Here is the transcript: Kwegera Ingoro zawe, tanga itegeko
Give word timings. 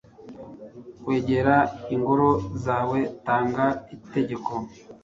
Kwegera 1.03 1.55
Ingoro 1.95 2.29
zawe, 2.63 2.99
tanga 3.25 3.65
itegeko 3.95 4.51